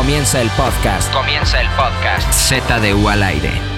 [0.00, 1.12] Comienza el podcast.
[1.12, 2.32] Comienza el podcast.
[2.32, 3.69] ZDU al aire.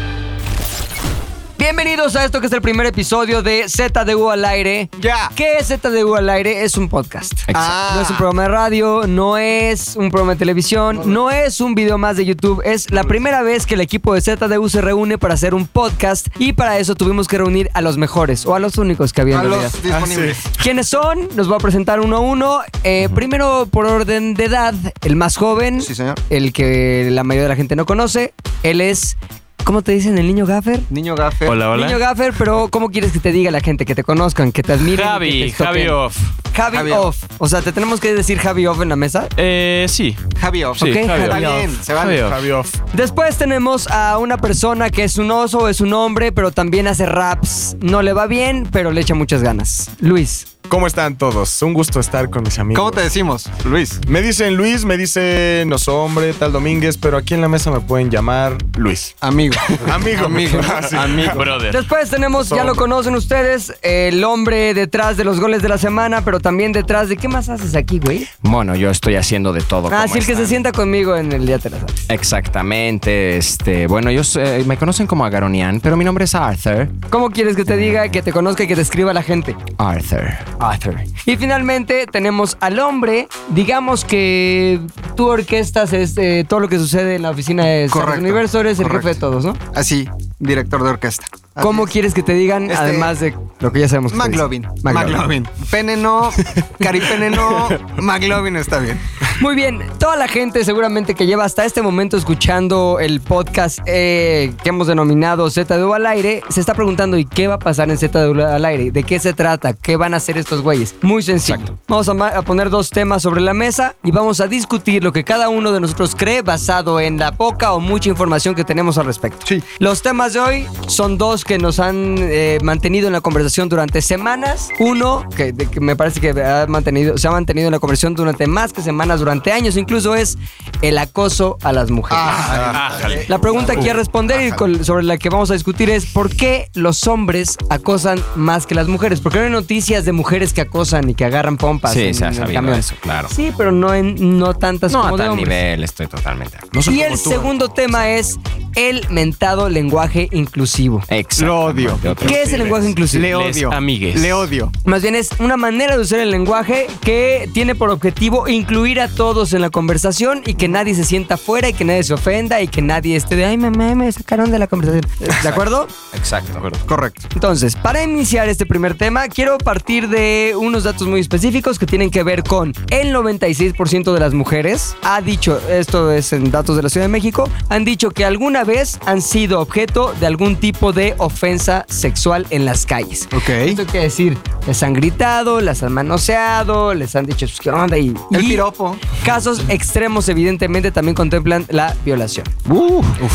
[1.62, 4.90] Bienvenidos a esto que es el primer episodio de ZDU al aire.
[5.00, 5.30] Ya.
[5.36, 6.64] ¿Qué es ZDU al aire?
[6.64, 7.34] Es un podcast.
[7.54, 7.92] Ah.
[7.94, 11.76] No es un programa de radio, no es un programa de televisión, no es un
[11.76, 12.62] video más de YouTube.
[12.64, 16.26] Es la primera vez que el equipo de ZDU se reúne para hacer un podcast
[16.36, 19.38] y para eso tuvimos que reunir a los mejores o a los únicos que había
[19.38, 19.70] A en realidad.
[19.72, 20.38] los disponibles.
[20.60, 21.28] ¿Quiénes son?
[21.36, 22.60] Los voy a presentar uno a uno.
[22.82, 25.80] Eh, primero, por orden de edad, el más joven.
[25.80, 26.16] Sí, señor.
[26.28, 28.34] El que la mayoría de la gente no conoce.
[28.64, 29.16] Él es.
[29.64, 30.80] ¿Cómo te dicen el niño gaffer?
[30.90, 31.48] Niño Gaffer.
[31.48, 31.86] Hola, hola.
[31.86, 33.84] Niño gaffer, pero ¿cómo quieres que te diga la gente?
[33.84, 35.06] Que te conozcan, que te admiren.
[35.06, 36.16] Javi, te Javi off.
[36.54, 37.22] Javi, Javi off.
[37.38, 39.28] O sea, ¿te tenemos que decir Javi off en la mesa?
[39.36, 40.16] Eh, sí.
[40.38, 40.78] Javi Off.
[40.80, 41.56] Sí, Ok, Javi Javi off.
[41.56, 42.20] bien, se vale.
[42.20, 42.74] Javi off.
[42.92, 47.06] Después tenemos a una persona que es un oso, es un hombre, pero también hace
[47.06, 47.76] raps.
[47.80, 49.90] No le va bien, pero le echa muchas ganas.
[50.00, 50.51] Luis.
[50.68, 51.60] ¿Cómo están todos?
[51.62, 52.80] Un gusto estar con mis amigos.
[52.80, 54.00] ¿Cómo te decimos, Luis?
[54.08, 57.80] Me dicen Luis, me dicen Oso Hombre, tal Domínguez, pero aquí en la mesa me
[57.80, 59.14] pueden llamar Luis.
[59.20, 59.54] Amigo.
[59.92, 60.26] Amigo.
[60.26, 60.60] Amigo.
[60.62, 60.96] Ah, sí.
[60.96, 61.34] Amigo.
[61.34, 61.72] Brother.
[61.72, 66.24] Después tenemos, ya lo conocen ustedes, el hombre detrás de los goles de la semana,
[66.24, 67.16] pero también detrás de...
[67.16, 68.26] ¿Qué más haces aquí, güey?
[68.40, 69.88] Bueno, yo estoy haciendo de todo.
[69.88, 72.06] Ah, ¿cómo sí, el que se sienta conmigo en el día te la sabes.
[72.08, 73.36] Exactamente.
[73.36, 76.88] Este, bueno, ellos eh, me conocen como Agaronian, pero mi nombre es Arthur.
[77.10, 79.56] ¿Cómo quieres que te diga, que te conozca y que te escriba la gente?
[79.78, 80.30] Arthur.
[80.62, 80.96] Arthur.
[81.26, 83.28] Y finalmente tenemos al hombre.
[83.50, 84.80] Digamos que
[85.16, 88.60] tú orquestas este, todo lo que sucede en la oficina de Universo.
[88.60, 89.08] Eres el correcto.
[89.08, 89.54] jefe de todos, ¿no?
[89.74, 90.08] Así,
[90.42, 91.26] director de orquesta.
[91.54, 91.90] Así ¿Cómo es.
[91.90, 94.12] quieres que te digan, Este, además de lo que ya sabemos?
[94.12, 94.62] que McLovin.
[94.62, 94.92] dicen?
[94.94, 95.48] McLovin.
[95.70, 96.30] Pene no,
[96.80, 98.98] caripene no, McLovin está bien.
[99.40, 104.52] Muy bien, toda la gente seguramente que lleva hasta este momento escuchando el podcast eh,
[104.62, 107.98] que hemos denominado ZDU al aire, se está preguntando ¿y qué va a pasar en
[107.98, 108.90] ZDU al aire?
[108.90, 109.72] ¿De qué se trata?
[109.74, 110.94] ¿Qué van a hacer estos güeyes?
[111.02, 111.78] Muy sencillo.
[111.88, 115.24] Vamos a, a poner dos temas sobre la mesa y vamos a discutir lo que
[115.24, 119.06] cada uno de nosotros cree basado en la poca o mucha información que tenemos al
[119.06, 119.44] respecto.
[119.46, 119.62] Sí.
[119.78, 124.02] Los temas de hoy son dos que nos han eh, mantenido en la conversación durante
[124.02, 124.68] semanas.
[124.78, 128.14] Uno, que, de- que me parece que ha mantenido, se ha mantenido en la conversación
[128.14, 130.38] durante más que semanas, durante años incluso, es
[130.82, 132.18] el acoso a las mujeres.
[132.24, 132.98] Ah.
[133.28, 136.34] La pregunta aquí a responder y con- sobre la que vamos a discutir es ¿por
[136.34, 139.20] qué los hombres acosan más que las mujeres?
[139.20, 142.24] Porque no hay noticias de mujeres que acosan y que agarran pompas Sí, en, se
[142.24, 143.28] ha sabido eso, claro.
[143.34, 145.48] Sí, pero no en no tantas No como a de tal hombres.
[145.48, 146.58] nivel, estoy totalmente.
[146.72, 147.30] No Y el tú.
[147.30, 148.38] segundo tema es
[148.74, 151.02] el mentado lenguaje inclusivo.
[151.08, 152.16] Exactamente, Lo odio.
[152.26, 153.22] ¿Qué es el lenguaje inclusivo?
[153.22, 153.72] Le Les odio.
[153.72, 154.20] amigues.
[154.20, 154.70] Le odio.
[154.84, 159.08] Más bien es una manera de usar el lenguaje que tiene por objetivo incluir a
[159.08, 162.60] todos en la conversación y que nadie se sienta fuera y que nadie se ofenda
[162.60, 165.10] y que nadie esté de ay mamá me sacaron de la conversación.
[165.42, 165.86] ¿De acuerdo?
[166.14, 166.60] Exacto.
[166.86, 167.28] Correcto.
[167.34, 172.10] Entonces, para iniciar este primer tema, quiero partir de unos datos muy específicos que tienen
[172.10, 176.82] que ver con el 96% de las mujeres ha dicho, esto es en datos de
[176.82, 180.92] la Ciudad de México, han dicho que alguna vez han sido objeto de algún tipo
[180.92, 183.28] de ofensa sexual en las calles.
[183.34, 183.48] Ok.
[183.48, 187.98] Esto quiere decir, les han gritado, las han manoseado, les han dicho, "Pues, ¿qué onda?
[187.98, 188.96] Y, El y piropo.
[189.24, 192.46] Casos extremos, evidentemente, también contemplan la violación.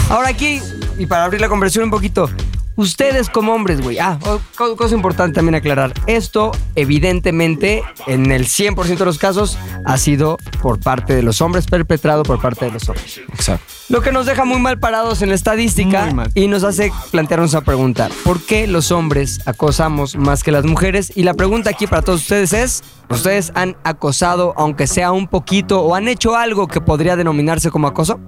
[0.09, 0.61] Ahora aquí,
[0.97, 2.29] y para abrir la conversación un poquito,
[2.77, 3.99] ustedes como hombres, güey.
[3.99, 4.17] Ah,
[4.55, 5.93] cosa importante también aclarar.
[6.05, 11.65] Esto, evidentemente, en el 100% de los casos, ha sido por parte de los hombres,
[11.65, 13.19] perpetrado por parte de los hombres.
[13.33, 13.73] Exacto.
[13.89, 17.61] Lo que nos deja muy mal parados en la estadística y nos hace plantearnos a
[17.61, 21.11] preguntar, ¿por qué los hombres acosamos más que las mujeres?
[21.15, 25.81] Y la pregunta aquí para todos ustedes es, ¿ustedes han acosado, aunque sea un poquito,
[25.81, 28.19] o han hecho algo que podría denominarse como acoso?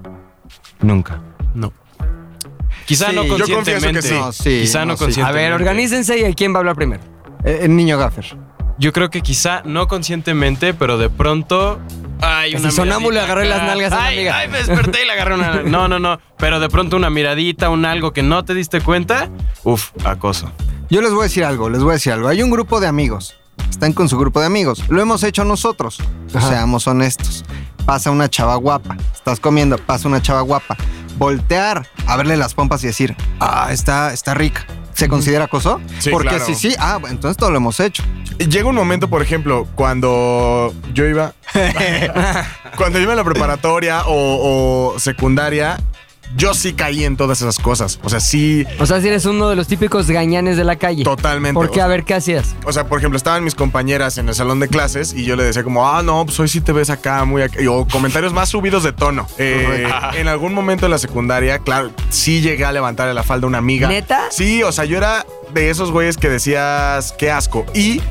[0.82, 1.22] Nunca.
[1.54, 1.74] No.
[2.90, 4.02] Quizá Sí, no yo confieso que conscientemente.
[4.02, 4.14] sí.
[4.16, 5.04] No, sí, Quizá no, no, sí.
[5.04, 5.42] A conscientemente.
[5.44, 7.04] ver, organícense y ¿quién va a hablar primero?
[7.44, 8.36] Eh, el niño Gaffer.
[8.80, 11.80] Yo creo que quizá no conscientemente, pero de pronto.
[12.22, 14.38] Ay, una si sonámbulo miradita agarré las nalgas a ay, amiga.
[14.40, 15.62] Ay, me desperté y le agarré una.
[15.64, 16.20] No, no, no.
[16.38, 19.30] Pero de pronto una miradita, un algo que no te diste cuenta.
[19.64, 20.52] Uf, acoso.
[20.90, 22.28] Yo les voy a decir algo, les voy a decir algo.
[22.28, 23.36] Hay un grupo de amigos.
[23.70, 24.84] Están con su grupo de amigos.
[24.90, 26.00] Lo hemos hecho nosotros.
[26.28, 27.46] Seamos honestos.
[27.86, 28.98] Pasa una chava guapa.
[29.14, 30.76] Estás comiendo, pasa una chava guapa.
[31.20, 34.66] Voltear a verle las pompas y decir, ah, está, está rica.
[34.94, 35.80] ¿Se considera acoso?
[36.00, 36.46] Sí, Porque claro.
[36.46, 38.04] si sí, ah, entonces todo lo hemos hecho.
[38.38, 41.34] Llega un momento, por ejemplo, cuando yo iba.
[42.78, 45.78] cuando yo iba en la preparatoria o, o secundaria,
[46.36, 48.00] yo sí caí en todas esas cosas.
[48.04, 51.04] O sea, sí, O sea, si eres uno de los típicos gañanes de la calle.
[51.04, 51.54] totalmente.
[51.56, 51.82] ¿Por qué?
[51.82, 52.56] O A ver, ¿qué hacías?
[52.66, 55.44] O sea, por ejemplo, estaban mis compañeras en el salón de clases y yo le
[55.44, 57.62] decía como, ah, no, pues hoy sí te ves acá, muy acá.
[57.62, 59.28] y- O comentarios más subidos de tono.
[59.38, 63.48] Eh, en algún momento de la secundaria, claro, sí llegué a levantarle la falda a
[63.48, 63.88] una amiga.
[63.88, 64.28] ¿Neta?
[64.32, 67.66] Sí, o sea, yo era de esos güeyes que decías, qué asco.
[67.74, 68.02] Y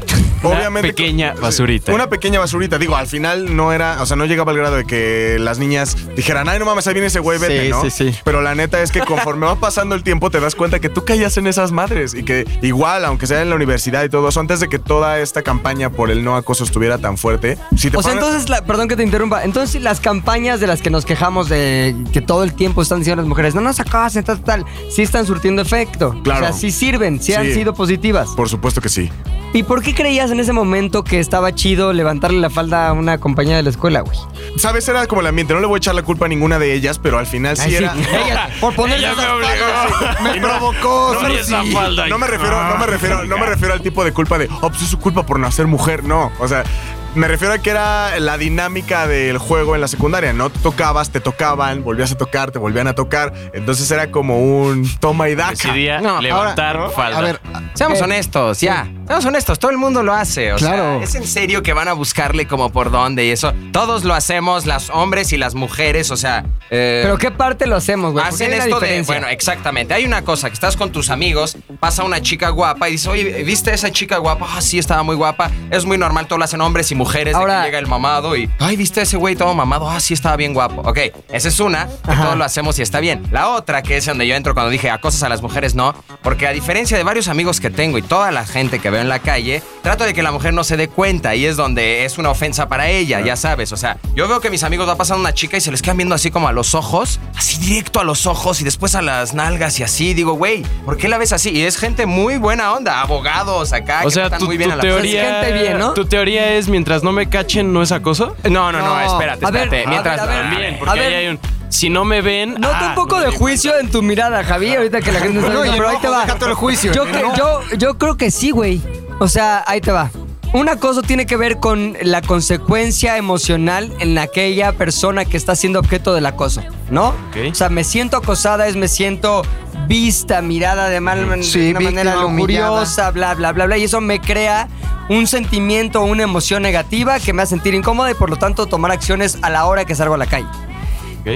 [0.43, 0.89] Obviamente.
[0.89, 1.93] pequeña basurita.
[1.93, 2.79] Una pequeña basurita.
[2.79, 5.97] Digo, al final no era, o sea, no llegaba al grado de que las niñas
[6.17, 7.83] dijeran, ay, no mames, ahí viene ese güey, vete, Sí, ¿no?
[7.83, 8.15] sí, sí.
[8.25, 11.05] Pero la neta es que conforme va pasando el tiempo te das cuenta que tú
[11.05, 14.41] caías en esas madres y que igual, aunque sea en la universidad y todo eso,
[14.41, 17.97] antes de que toda esta campaña por el no acoso estuviera tan fuerte, si te
[17.97, 19.43] O sea, entonces, la- perdón que te interrumpa.
[19.45, 23.23] Entonces, las campañas de las que nos quejamos de que todo el tiempo están diciendo
[23.23, 26.15] las mujeres, no nos acasen, tal, tal, sí están surtiendo efecto.
[26.23, 26.47] Claro.
[26.47, 27.55] O sea, sí sirven, sí, han Sí.
[27.55, 28.29] sido positivas.
[28.37, 29.11] Por supuesto que sí.
[29.55, 33.17] ¿Y por qué creías en ese momento que estaba chido levantarle la falda a una
[33.19, 34.19] compañera de la escuela, güey?
[34.59, 34.87] ¿Sabes?
[34.89, 35.55] Era como el ambiente.
[35.55, 37.63] No le voy a echar la culpa a ninguna de ellas, pero al final sí
[37.69, 37.95] Ay, era.
[38.27, 39.99] Ella, por ponerle Ella me esas obligó.
[39.99, 41.15] faldas, Me provocó.
[41.15, 41.33] no, sí.
[41.33, 42.09] y esa falda.
[42.09, 44.69] No me refiero, no me refiero, no me refiero al tipo de culpa de, oh,
[44.69, 46.05] pues es su culpa por nacer mujer.
[46.05, 46.65] No, o sea,
[47.15, 50.33] me refiero a que era la dinámica del juego en la secundaria.
[50.33, 53.33] No te tocabas, te tocaban, volvías a tocar, te volvían a tocar.
[53.53, 55.51] Entonces era como un toma y daca.
[55.51, 57.19] Decidía No, levantar Ahora, falda.
[57.19, 57.41] A ver,
[57.75, 58.89] Seamos eh, honestos, ya.
[59.09, 60.53] Seamos honestos, todo el mundo lo hace.
[60.53, 60.99] O Claro.
[60.99, 63.55] sea, es en serio que van a buscarle como por dónde y eso.
[63.73, 66.45] Todos lo hacemos, las hombres y las mujeres, o sea.
[66.71, 68.23] eh, ¿Pero qué parte lo hacemos, güey?
[68.25, 69.95] Hacen esto de, bueno, exactamente.
[69.95, 73.43] Hay una cosa, que estás con tus amigos, pasa una chica guapa y dices, oye,
[73.45, 74.47] ¿viste a esa chica guapa?
[74.55, 75.51] Ah, sí, estaba muy guapa.
[75.71, 78.37] Es muy normal, todo lo hacen hombres y mujeres, de Ahora- que llega el mamado
[78.37, 79.89] y, ay, ¿viste a ese güey todo mamado?
[79.91, 80.83] Ah, sí, estaba bien guapo.
[80.83, 80.99] Ok,
[81.33, 82.25] esa es una, que Ajá.
[82.25, 83.23] todos lo hacemos y está bien.
[83.31, 85.95] La otra, que es donde yo entro cuando dije, a cosas a las mujeres no,
[86.23, 89.09] porque a diferencia de varios amigos que tengo y toda la gente que veo en
[89.09, 92.19] la calle, trato de que la mujer no se dé cuenta y es donde es
[92.19, 93.73] una ofensa para ella, ya sabes.
[93.73, 95.97] O sea, yo veo que mis amigos va pasando una chica y se les quedan
[95.97, 99.35] viendo así como a los ojos, así directo a los ojos y después a las
[99.35, 100.15] nalgas y así.
[100.15, 101.51] Digo, güey, ¿por qué la ves así?
[101.51, 104.71] Y es gente muy buena onda, abogados acá, O que sea, tratan tu, muy bien
[104.71, 105.41] tu a la teoría.
[105.41, 105.95] Es gente bien, ¿no?
[105.95, 108.37] Tu teoría es mientras no me cachen, no es acoso.
[108.45, 109.01] No, no, no, No.
[109.01, 109.87] espérate, A ver, espérate.
[109.87, 110.43] a mientras ver, a ver.
[110.51, 111.09] También, A porque ver.
[111.09, 111.41] ahí hay un.
[111.69, 112.55] Si no me ven.
[112.55, 115.39] Nota ah, un poco no de juicio en tu mirada, Javi, ahorita que la gente
[115.39, 116.25] está No, viendo, y pero ahí te va.
[116.25, 117.37] el juicio, Yo, enojo.
[117.37, 118.81] yo, yo creo que sí, güey.
[119.21, 120.11] O sea, ahí te va.
[120.55, 125.79] Una cosa tiene que ver con la consecuencia emocional en aquella persona que está siendo
[125.79, 127.09] objeto del acoso, ¿no?
[127.51, 129.43] O sea, me siento acosada, es me siento
[129.87, 133.77] vista, mirada de, mal, de una manera lujuriosa, bla, bla, bla, bla.
[133.77, 134.69] Y eso me crea
[135.11, 138.91] un sentimiento, una emoción negativa que me hace sentir incómoda y por lo tanto tomar
[138.91, 140.47] acciones a la hora que salgo a la calle.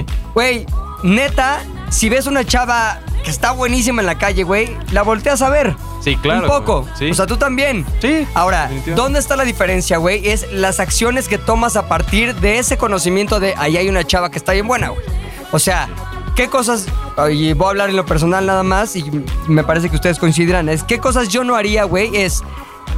[0.01, 0.09] Ok.
[0.33, 0.65] Güey,
[1.03, 1.59] neta,
[1.89, 5.75] si ves una chava que está buenísima en la calle, güey, la volteas a ver.
[6.01, 6.41] Sí, claro.
[6.41, 6.87] Un poco.
[6.97, 7.09] Sí.
[7.09, 7.85] O sea, tú también.
[8.01, 8.69] Sí, Ahora.
[8.95, 10.27] ¿dónde está la diferencia, güey?
[10.27, 14.29] Es las acciones que tomas a partir de ese conocimiento de ahí hay una chava
[14.29, 15.05] que está bien buena, güey.
[15.51, 15.87] O sea,
[16.35, 16.87] ¿qué cosas?
[17.31, 19.05] Y voy a hablar en lo personal nada más y
[19.47, 20.67] me parece que ustedes coincidirán.
[20.67, 22.43] Es qué cosas yo no haría, güey, es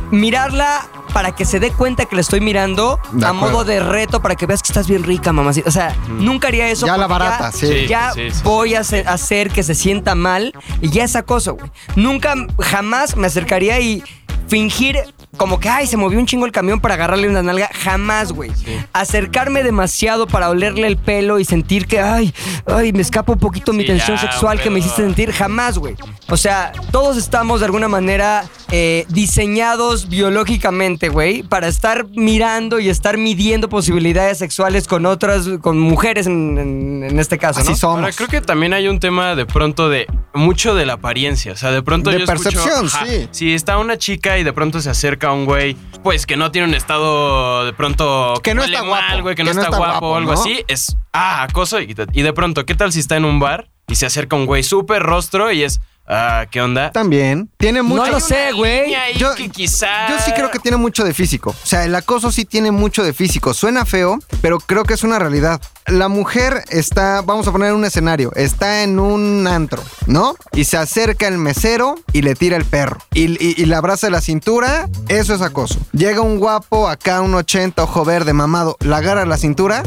[0.09, 3.51] mirarla para que se dé cuenta que la estoy mirando De a acuerdo.
[3.53, 5.69] modo de reto para que veas que estás bien rica, mamacita.
[5.69, 6.85] O sea, nunca haría eso.
[6.85, 7.67] Ya la barata, sí.
[7.67, 8.41] Sí, Ya sí, sí.
[8.43, 10.51] voy a hacer, hacer que se sienta mal
[10.81, 11.71] y ya es acoso, güey.
[11.95, 14.03] Nunca, jamás me acercaría y
[14.49, 14.99] fingir
[15.37, 17.69] como que, ay, se movió un chingo el camión para agarrarle una nalga.
[17.73, 18.51] Jamás, güey.
[18.93, 22.33] Acercarme demasiado para olerle el pelo y sentir que, ay,
[22.67, 25.31] ay, me escapa un poquito mi tensión ya, sexual que me hiciste sentir.
[25.31, 25.95] Jamás, güey.
[26.29, 32.89] O sea, todos estamos de alguna manera eh, diseñados biológicamente, güey, para estar mirando y
[32.89, 37.75] estar midiendo posibilidades sexuales con otras, con mujeres en, en- en este caso, Así ¿no?
[37.75, 37.99] somos.
[37.99, 41.51] Ahora, creo que también hay un tema de pronto de mucho de la apariencia.
[41.53, 43.27] O sea, de pronto De yo percepción, sí.
[43.31, 46.51] Si está una chica y de pronto se acerca a un güey, pues que no
[46.51, 48.33] tiene un estado de pronto.
[48.43, 50.39] Que no está mal, guapo, güey, que, no está, guapo o algo ¿no?
[50.39, 50.95] así, es.
[51.13, 51.81] Ah, acoso.
[51.81, 54.45] Y, y de pronto, ¿qué tal si está en un bar y se acerca un
[54.45, 55.81] güey súper rostro y es.
[56.07, 56.91] Ah, ¿qué onda?
[56.91, 57.49] También.
[57.57, 58.05] Tiene mucho.
[58.05, 58.93] No lo sé, güey.
[59.17, 60.07] Yo- que quizá.
[60.09, 61.49] Yo sí creo que tiene mucho de físico.
[61.49, 63.53] O sea, el acoso sí tiene mucho de físico.
[63.55, 65.59] Suena feo, pero creo que es una realidad.
[65.87, 70.35] La mujer está, vamos a poner un escenario, está en un antro, ¿no?
[70.53, 72.97] Y se acerca el mesero y le tira el perro.
[73.13, 75.79] Y, y, y le abraza la cintura, eso es acoso.
[75.91, 79.83] Llega un guapo, acá un 80, ojo verde, mamado, la agarra a la cintura,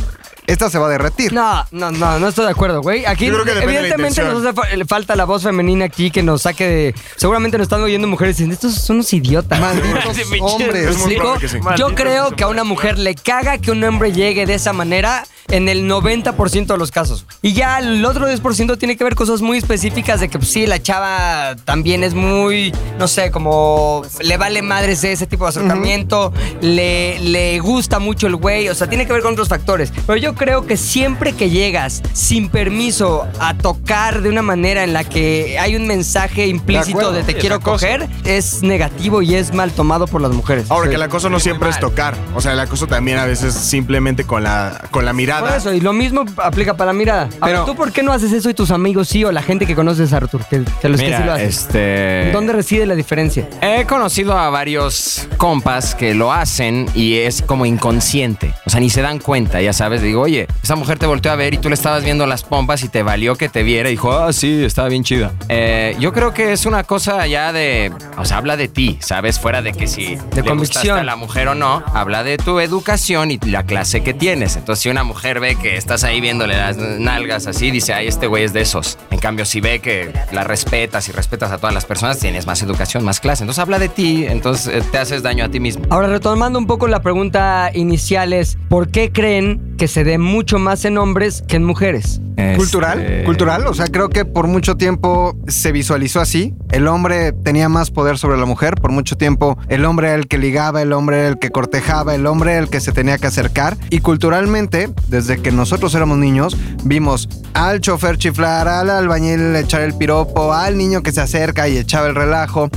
[0.49, 1.33] esta se va a derretir.
[1.33, 3.05] No, no, no, no estoy de acuerdo, güey.
[3.07, 4.43] Aquí, Yo creo que depende de la evidentemente, intención.
[4.55, 6.95] nos hace fa- falta la voz femenina aquí que nos saque de.
[7.17, 9.61] Seguramente nos están oyendo mujeres diciendo, estos son unos idiotas.
[9.61, 10.75] Malditos hombres.
[10.90, 11.21] Es muy ¿Explico?
[11.21, 11.59] probable que sí.
[11.76, 15.25] Yo creo que a una mujer le caga que un hombre llegue de esa manera
[15.50, 17.26] en el 90% de los casos.
[17.43, 20.67] Y ya el otro 10% tiene que ver cosas muy específicas de que pues, sí,
[20.67, 25.50] la chava también es muy, no sé, como le vale madres de ese tipo de
[25.50, 29.93] acercamiento, le, le gusta mucho el güey, o sea, tiene que ver con otros factores.
[30.07, 34.93] Pero yo creo que siempre que llegas sin permiso a tocar de una manera en
[34.93, 37.87] la que hay un mensaje implícito acuerdo, de, te quiero acoso.
[37.87, 40.67] coger, es negativo y es mal tomado por las mujeres.
[40.71, 40.90] Ahora, Sí.
[40.90, 42.17] que el acoso no siempre es tocar.
[42.35, 45.38] O sea, el acoso también a veces simplemente con la, con la mirada.
[45.40, 45.49] Mirada.
[45.49, 47.23] Por eso, y lo mismo aplica para la mirada.
[47.40, 49.42] A ver, Pero- ¿tú por qué no haces eso y tus amigos sí o la
[49.42, 50.45] gente que conoces, Artur?
[50.49, 51.47] Que, que los que sí lo Mira, hacen.
[51.49, 52.30] este...
[52.33, 53.49] ¿Dónde reside la diferencia?
[53.61, 58.54] He conocido a varios compas que lo hacen y es como inconsciente.
[58.66, 60.02] O sea, ni se dan cuenta, ya sabes.
[60.02, 62.83] Digo, oye, esa mujer te volteó a ver y tú le estabas viendo las pompas
[62.83, 65.33] y te valió que te viera y dijo, ah, sí, estaba bien chida.
[65.49, 67.92] Eh, yo creo que es una cosa ya de.
[68.16, 69.38] O sea, habla de ti, ¿sabes?
[69.38, 70.57] Fuera de que si le convicción.
[70.59, 74.57] gustaste a la mujer o no, habla de tu educación y la clase que tienes.
[74.57, 78.26] Entonces, si una mujer ve que estás ahí viéndole las nalgas así, dice, ay, este
[78.26, 78.99] güey es de esos.
[79.11, 82.62] En cambio, si ve que la respetas y respetas a todas las personas, tienes más
[82.62, 83.42] educación, más clase.
[83.42, 85.85] Entonces, habla de ti, entonces eh, te haces daño a ti mismo.
[85.90, 90.58] Ahora, retomando un poco la pregunta inicial es, ¿por qué creen que se dé mucho
[90.58, 92.20] más en hombres que en mujeres?
[92.56, 93.66] Cultural, Este, cultural.
[93.66, 96.54] O sea, creo que por mucho tiempo se visualizó así.
[96.70, 98.75] El hombre tenía más poder sobre la mujer.
[98.75, 102.14] Por mucho tiempo el hombre era el que ligaba, el hombre era el que cortejaba,
[102.14, 103.76] el hombre era el que se tenía que acercar.
[103.90, 109.94] Y culturalmente, desde que nosotros éramos niños, vimos al chofer chiflar, al albañil echar el
[109.94, 112.68] piropo, al niño que se acerca y echaba el relajo.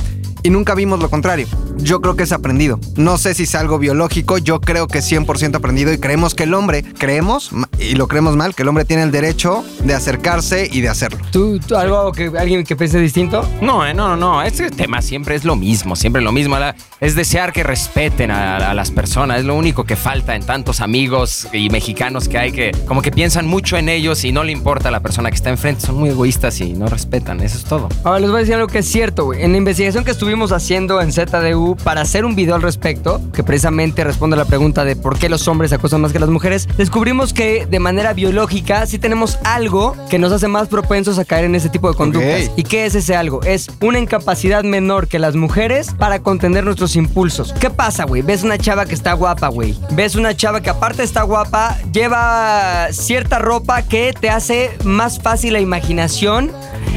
[0.42, 1.46] Y nunca vimos lo contrario.
[1.76, 2.78] Yo creo que es aprendido.
[2.96, 6.44] No sé si es algo biológico, yo creo que es 100% aprendido y creemos que
[6.44, 10.68] el hombre, creemos, y lo creemos mal, que el hombre tiene el derecho de acercarse
[10.70, 11.18] y de hacerlo.
[11.30, 13.48] ¿Tú, tú algo que alguien que piense distinto?
[13.60, 14.42] No, eh, no, no, no.
[14.42, 16.58] Este tema siempre es lo mismo, siempre lo mismo.
[16.58, 19.38] La- Es desear que respeten a, a las personas.
[19.40, 23.10] Es lo único que falta en tantos amigos y mexicanos que hay que como que
[23.10, 25.80] piensan mucho en ellos y no le importa a la persona que está enfrente.
[25.86, 27.40] Son muy egoístas y no respetan.
[27.40, 27.88] Eso es todo.
[28.04, 29.42] Ahora les voy a decir algo que es cierto, güey.
[29.42, 33.42] En la investigación que estuvimos haciendo en ZDU para hacer un video al respecto, que
[33.42, 36.66] precisamente responde a la pregunta de por qué los hombres acosan más que las mujeres,
[36.78, 41.44] descubrimos que de manera biológica sí tenemos algo que nos hace más propensos a caer
[41.44, 42.46] en ese tipo de conductas.
[42.48, 42.52] Ok.
[42.56, 43.42] ¿Y qué es ese algo?
[43.42, 47.52] Es una incapacidad menor que las mujeres para contener nuestros impulsos.
[47.52, 48.22] ¿Qué pasa, güey?
[48.22, 49.76] Ves una chava que está guapa, güey.
[49.90, 55.52] Ves una chava que aparte está guapa, lleva cierta ropa que te hace más fácil
[55.52, 56.50] la imaginación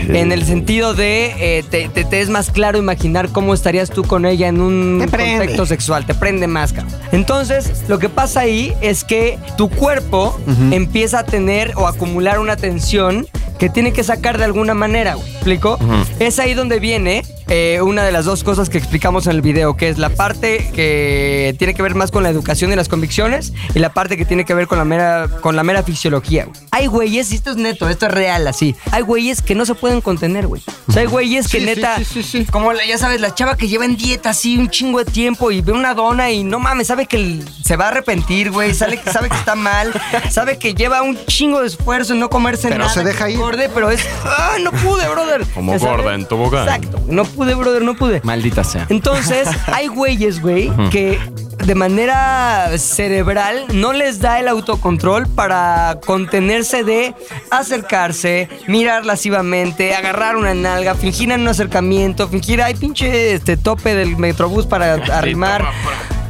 [0.07, 4.03] en el sentido de eh, te, te- te es más claro imaginar cómo estarías tú
[4.03, 6.93] con ella en un contexto sexual, te prende más, cabrón.
[7.11, 10.39] Entonces, lo que pasa ahí es que tu cuerpo
[10.71, 13.27] empieza a tener o acumular una tensión
[13.59, 15.29] que tiene que sacar de alguna manera, güey.
[15.31, 15.77] ¿Explico?
[16.19, 19.77] Es ahí donde viene eh, una de las dos cosas que explicamos en el video,
[19.77, 23.53] que es la parte que tiene que ver más con la educación y las convicciones
[23.73, 26.45] y la parte que tiene que ver con la mera, con la mera fisiología.
[26.45, 26.59] güey.
[26.71, 28.75] Hay güeyes, y esto es neto, esto es real, así.
[28.91, 30.61] Hay güeyes que no se pueden contener, güey.
[30.87, 33.85] O sea, hay güeyes que Sí, neta, sí, como ya sabes, la chava que lleva
[33.85, 37.05] en dieta así un chingo de tiempo y ve una dona y no mames, sabe
[37.05, 39.91] que se va a arrepentir, güey, sabe, sabe que está mal,
[40.29, 42.93] sabe que lleva un chingo de esfuerzo en no comerse Pero nada.
[42.93, 43.35] se deja ir.
[43.35, 45.45] engorde, pero es, ah, no pude, brother.
[45.53, 46.67] Como gorda en tobogán.
[46.67, 48.21] Exacto, no pude, brother, no pude.
[48.23, 48.85] Maldita sea.
[48.89, 51.19] Entonces, hay güeyes, güey, que
[51.65, 57.15] de manera cerebral no les da el autocontrol para contenerse de
[57.49, 63.95] acercarse, mirar lascivamente, agarrar una nalga, fingir en un acercamiento, fingir, ay, pinche este tope
[63.95, 65.65] del metrobús para arrimar.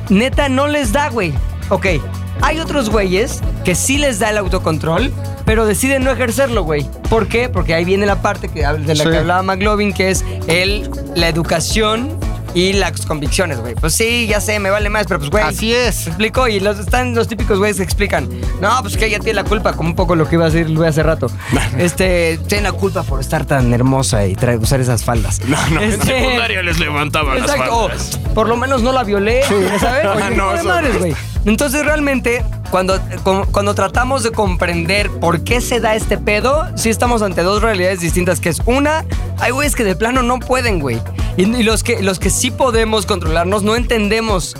[0.09, 1.33] Neta, no les da, güey.
[1.69, 1.87] Ok,
[2.41, 5.11] hay otros güeyes que sí les da el autocontrol,
[5.45, 6.85] pero deciden no ejercerlo, güey.
[7.09, 7.49] ¿Por qué?
[7.49, 9.09] Porque ahí viene la parte que, de la Sí.
[9.09, 12.17] que hablaba McLovin, que es el, la educación
[12.55, 13.75] y las convicciones, güey.
[13.75, 15.43] Pues sí, ya sé, me vale más, pero pues, güey.
[15.43, 16.05] Así es.
[16.05, 16.47] ¿Me explico?
[16.47, 18.27] Y los, están los típicos güeyes que explican.
[18.61, 20.69] No, pues que ella tiene la culpa, como un poco lo que iba a decir
[20.69, 21.27] Luis hace rato.
[21.77, 25.41] este, tiene la culpa por estar tan hermosa y usar esas faldas.
[25.45, 27.75] No, no, en Este, secundaria les levantaban las Exacto.
[27.77, 28.19] O, faldas.
[28.33, 30.05] por lo menos no la violé, ¿ya ¿sabes?
[30.15, 31.13] Oye, No, no, madres, güey.
[31.45, 36.89] Entonces, realmente, cuando, cu- cuando tratamos de comprender por qué se da este pedo, sí
[36.89, 39.05] estamos ante dos realidades distintas, que es una,
[39.39, 40.99] hay güeyes que de plano no pueden, güey.
[41.37, 44.55] Y, los, que, los que sí podemos controlarnos, no entendemos.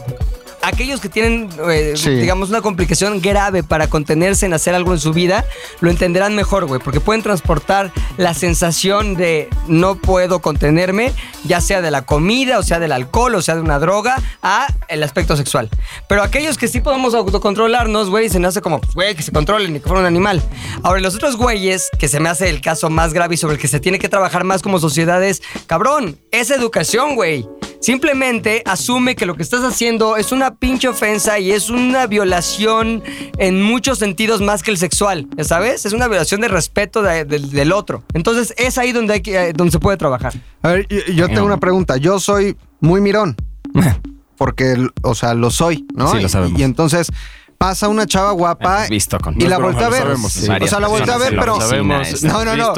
[0.67, 2.09] Aquellos que tienen, eh, Sí.
[2.09, 5.45] digamos, una complicación grave para contenerse en hacer algo en su vida,
[5.79, 11.81] lo entenderán mejor, güey, porque pueden transportar la sensación de no puedo contenerme, ya sea
[11.81, 15.37] de la comida, o sea del alcohol, o sea de una droga, a el aspecto
[15.37, 15.69] sexual.
[16.09, 19.31] Pero aquellos que sí podemos autocontrolarnos, güey, se nos hace como, pues, güey, que se
[19.31, 20.41] controlen y que fuera un animal.
[20.81, 23.61] Ahora, los otros güeyes, que se me hace el caso más grave y sobre el
[23.61, 27.47] que se tiene que trabajar más como sociedad es, cabrón, es educación, güey.
[27.85, 33.03] Simplemente asume que lo que estás haciendo es una pinche ofensa y es una violación
[33.37, 35.85] en muchos sentidos más que el sexual, ¿ya sabes?
[35.85, 38.03] Es una violación de respeto de- del- del otro.
[38.15, 40.33] Entonces es ahí donde, hay que, eh, donde se puede trabajar.
[40.63, 41.97] A ver, yo, yo tengo una pregunta.
[41.97, 43.35] Yo soy muy mirón.
[44.35, 46.11] Porque, o sea, lo soy, ¿no?
[46.11, 46.57] Sí, lo sabemos.
[46.59, 47.11] Y, y entonces
[47.57, 50.01] pasa una chava guapa visto con- y la voltea a ver.
[50.01, 50.47] sabemos, Sí.
[50.47, 51.59] varias O sea, la voltea a ver, pero...
[51.59, 52.23] Sabemos.
[52.23, 52.73] No, no, no.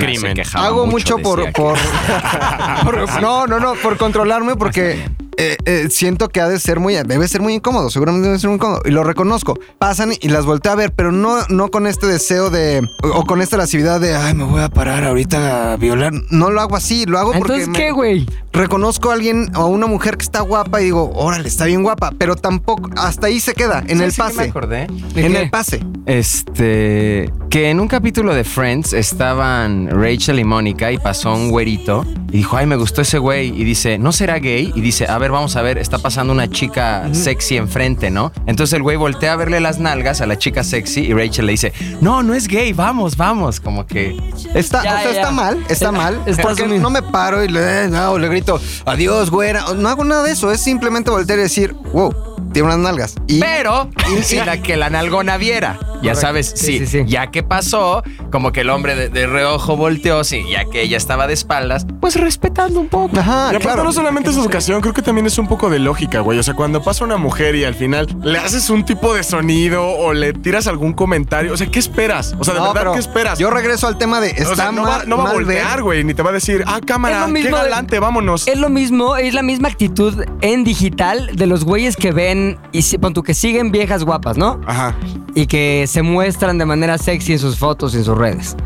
[0.00, 0.34] se crimen.
[0.34, 1.78] quejaba Hago mucho, por, por-
[3.20, 5.04] No, no, no, por controlarme porque
[5.40, 8.48] eh, eh, siento que ha de ser muy, debe ser muy incómodo, seguramente debe ser
[8.50, 8.82] muy incómodo.
[8.84, 9.58] Y lo reconozco.
[9.78, 13.40] Pasan y las volteo a ver, pero no, no con este deseo de, o con
[13.40, 16.12] esta lascividad de, ay, me voy a parar ahorita a violar.
[16.30, 18.26] No lo hago así, lo hago porque Entonces, ¿qué, güey?
[18.52, 21.82] reconozco a alguien o a una mujer que está guapa y digo, órale, está bien
[21.82, 24.50] guapa, pero tampoco, hasta ahí se queda, en el ¿Sabes qué me pase.
[24.50, 24.86] acordé?
[25.14, 25.42] ¿De En qué?
[25.42, 25.80] el pase.
[26.06, 32.04] Este, que en un capítulo de Friends estaban Rachel y Mónica y pasó un güerito
[32.28, 33.48] y dijo, ay, me gustó ese güey.
[33.48, 34.72] Y dice, ¿no será gay?
[34.74, 38.32] Y dice, a ver, vamos a ver, está pasando una chica sexy enfrente, ¿no?
[38.46, 41.52] Entonces el güey voltea a verle las nalgas a la chica sexy y Rachel le
[41.52, 43.60] dice, no, no es gay, vamos, vamos.
[43.60, 44.16] Como que...
[44.54, 45.10] Está, Ya, o sea, ya, ya.
[45.20, 46.22] está mal, está Eh, mal.
[46.26, 49.64] estás porque no me paro y le, no, le grito, adiós, güera.
[49.76, 52.14] No hago nada de eso, es simplemente voltear y decir, wow,
[52.52, 53.14] tiene unas nalgas.
[53.26, 53.88] Y Pero
[54.22, 55.78] sin la que la nalgona viera.
[56.02, 57.04] Ya sabes, Sí, sí, sí, sí.
[57.06, 58.02] ya que pasó,
[58.32, 61.86] como que el hombre de, de reojo volteó, sí, ya que ella estaba de espaldas,
[62.00, 63.18] pues respetando un poco.
[63.18, 63.84] Ajá, Y aparte claro.
[63.84, 66.38] no solamente es ocasión, creo que también es un poco de lógica, güey.
[66.38, 69.86] O sea, cuando pasa una mujer y al final le haces un tipo de sonido
[69.86, 72.34] o le tiras algún comentario, o sea, ¿qué esperas?
[72.38, 73.38] O sea, de No, verdad, pero ¿qué esperas?
[73.38, 75.82] Yo regreso al tema de, está o sea, no va, mal, no va a voltear,
[75.82, 78.48] güey, ni te va a decir, ah, cámara, qué de- galante, vámonos.
[78.48, 82.82] Es lo mismo, es la misma actitud en digital de los güeyes que ven y
[82.82, 84.60] si- pon tú que siguen viejas guapas, ¿no?
[84.66, 84.94] Ajá.
[85.34, 88.56] Y que se muestran de manera sexy en sus fotos y en sus redes.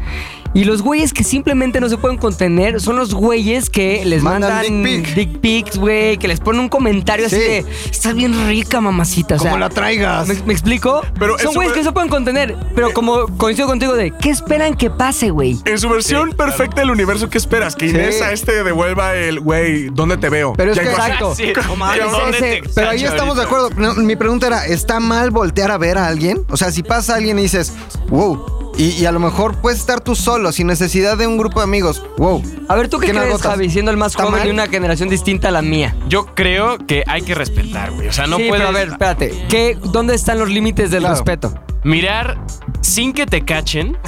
[0.54, 4.52] Y los güeyes que simplemente no se pueden contener son los güeyes que les Mandan
[4.52, 5.14] mandan, dick pic.
[5.14, 7.42] dick pics, güey, que les ponen un comentario así Sí.
[7.42, 9.34] de, estás bien rica, mamacita.
[9.34, 10.28] O Como la traigas.
[10.28, 11.02] ¿Me, me explico?
[11.18, 12.56] Pero son güeyes que no se pueden contener.
[12.76, 15.58] Pero como coincido contigo de, ¿qué esperan que pase, güey?
[15.64, 17.74] En su versión perfecta del universo, ¿qué esperas?
[17.74, 17.94] Que Sí.
[17.94, 20.52] Inés a este devuelva el, güey, ¿dónde te veo?
[20.56, 21.34] Pero es que- Exacto.
[21.34, 23.70] Sí, No mames, ¿en dónde ese- te Pero ahí estamos de acuerdo.
[23.76, 26.42] No, mi pregunta era, ¿está mal voltear a ver a alguien?
[26.48, 27.72] O sea, si pasa alguien y dices,
[28.08, 31.60] wow, y, y a lo mejor puedes estar tú solo, sin necesidad de un grupo
[31.60, 32.42] de amigos, wow.
[32.68, 33.40] A ver, ¿tú qué, ¿Qué crees?
[33.42, 34.46] Javi, siendo el más ¿Está joven mal?
[34.46, 35.94] de una generación distinta a la mía?
[36.08, 38.08] Yo creo que hay que respetar, güey.
[38.08, 39.46] O sea, no sí, puedes pero a ver, espérate.
[39.48, 41.14] ¿Qué, ¿Dónde están los límites del Claro.
[41.16, 41.54] respeto?
[41.84, 42.38] mirar
[42.80, 43.98] sin que te cachen.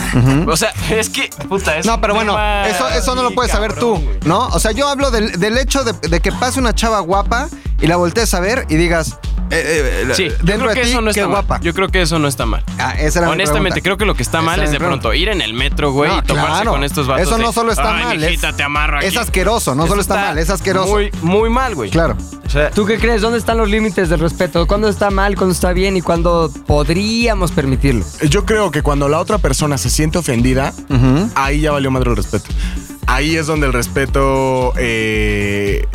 [0.49, 3.75] O sea, es que, puta, es No, pero bueno, eso, eso no lo puedes saber
[3.75, 4.03] tú.
[4.25, 4.47] ¿no?
[4.49, 7.87] O sea, yo hablo del, del hecho de, de que pase una chava guapa y
[7.87, 9.19] la voltees a ver y digas,
[9.51, 11.55] eh, eh, Sí, yo dentro creo de que ti, eso no qué está guapa.
[11.55, 11.63] mal.
[11.63, 12.63] Yo creo que eso no está mal.
[12.79, 15.41] Ah, esa era Honestamente, creo que lo que está mal es de pronto ir en
[15.41, 16.71] el metro, güey, No, y toparse claro.
[16.73, 17.27] con estos vatos.
[17.27, 19.07] Eso no solo está "Ay, mal, mijita, es- te amarro aquí".
[19.07, 20.89] es asqueroso, no Eso solo está mal, es asqueroso.
[20.93, 21.91] Muy, muy mal, güey.
[21.91, 22.17] Claro.
[22.45, 23.23] O sea, ¿Tú qué crees?
[23.23, 24.67] ¿Dónde están los límites del respeto?
[24.67, 25.35] ¿Cuándo está mal?
[25.35, 25.97] ¿Cuándo está bien?
[25.97, 28.05] ¿Y cuándo podríamos permitirlo?
[28.29, 30.73] Yo creo que cuando la otra persona se siente ofendida,
[31.35, 32.47] ahí ya valió madre el respeto.
[33.09, 35.87] Ahí es donde el respeto eh,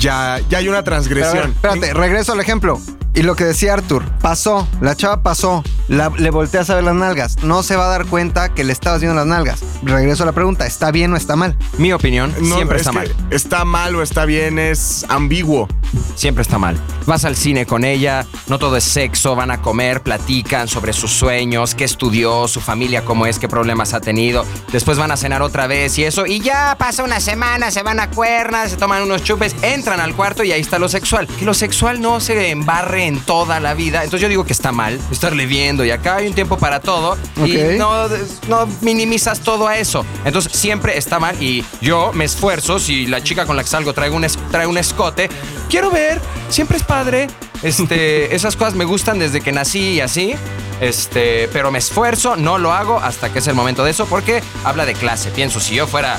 [0.00, 1.50] ya, ya hay una transgresión.
[1.50, 2.80] espérate, regreso al ejemplo.
[3.12, 6.94] Y lo que decía Arthur, pasó, la chava pasó, la- le volteas a ver las
[6.94, 7.42] nalgas.
[7.42, 9.60] No se va a dar cuenta que le estabas viendo las nalgas.
[9.82, 11.56] Regreso a la pregunta, ¿está bien o está mal?
[11.76, 13.12] Mi opinión, No, siempre es está mal.
[13.30, 15.66] Está mal o está bien, es ambiguo.
[16.14, 16.78] Siempre está mal.
[17.06, 21.10] Vas al cine con ella, no todo es sexo, van a comer, platican sobre sus
[21.10, 24.44] sueños, qué estudió, su familia cómo es, qué problemas ha tenido.
[24.70, 26.26] Después van a cenar otra vez y eso.
[26.26, 30.14] Y ya pasa una semana, se van a cuernas, se toman unos chupes, entran al
[30.14, 31.26] cuarto y ahí está lo sexual.
[31.26, 34.04] Que lo sexual no se embarre en toda la vida.
[34.04, 37.16] Entonces yo digo que está mal estarle viendo y acá hay un tiempo para todo
[37.44, 38.08] y no,
[38.48, 40.04] no minimizas todo a eso.
[40.24, 43.92] Entonces siempre está mal y yo me esfuerzo, si la chica con la que salgo
[43.92, 45.28] trae un, trae un escote,
[45.68, 47.28] quiero ver, siempre es padre.
[47.62, 50.34] Este, esas cosas me gustan desde que nací y así.
[50.80, 54.42] Este, pero me esfuerzo, no lo hago hasta que es el momento de eso porque
[54.64, 55.30] habla de clase.
[55.30, 56.18] Pienso, si yo fuera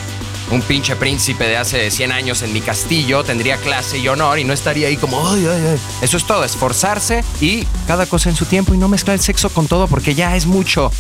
[0.51, 4.43] un pinche príncipe de hace 100 años en mi castillo, tendría clase y honor y
[4.43, 5.79] no estaría ahí como, ay, ay, ay.
[6.01, 9.49] Eso es todo, esforzarse y cada cosa en su tiempo y no mezclar el sexo
[9.49, 10.91] con todo porque ya es mucho.